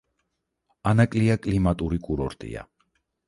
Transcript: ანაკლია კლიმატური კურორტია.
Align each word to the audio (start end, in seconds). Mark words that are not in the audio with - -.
ანაკლია 0.91 1.37
კლიმატური 1.45 2.01
კურორტია. 2.09 2.65